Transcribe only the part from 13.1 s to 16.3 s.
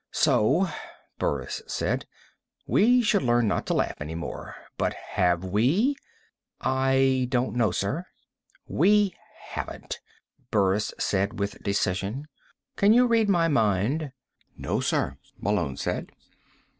my mind?" "No, sir," Malone said.